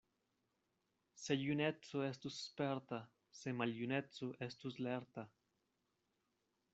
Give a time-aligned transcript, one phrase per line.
[1.23, 2.99] Se juneco estus sperta,
[3.41, 5.27] se maljuneco estus lerta!